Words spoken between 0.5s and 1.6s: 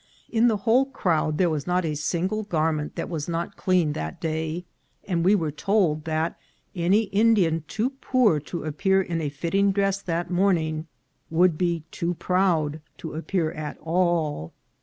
whole crowd there